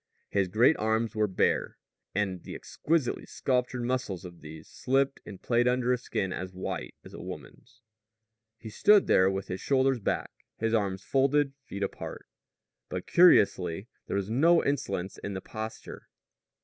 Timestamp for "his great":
0.29-0.75